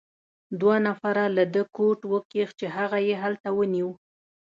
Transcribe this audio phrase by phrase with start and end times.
[0.59, 3.89] دوو نفر له ده کوټ وکیښ، چې هغه يې هلته ونیو.